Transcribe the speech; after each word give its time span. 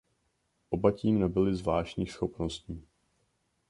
Oba 0.69 0.91
tím 0.91 1.19
nabyli 1.19 1.55
zvláštních 1.55 2.11
schopností. 2.11 2.85